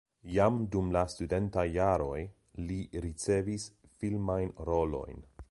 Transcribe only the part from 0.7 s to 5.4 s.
dum la studentaj jaroj li ricevis filmajn rolojn.